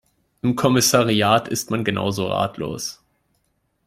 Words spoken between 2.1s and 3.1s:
ratlos.